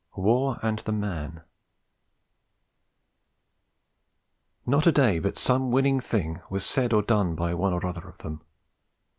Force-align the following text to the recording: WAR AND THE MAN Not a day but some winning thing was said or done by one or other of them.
WAR 0.17 0.57
AND 0.63 0.79
THE 0.79 0.91
MAN 0.91 1.43
Not 4.65 4.87
a 4.87 4.91
day 4.91 5.19
but 5.19 5.37
some 5.37 5.69
winning 5.69 5.99
thing 5.99 6.41
was 6.49 6.65
said 6.65 6.91
or 6.91 7.03
done 7.03 7.35
by 7.35 7.53
one 7.53 7.71
or 7.71 7.85
other 7.85 8.07
of 8.09 8.17
them. 8.17 8.41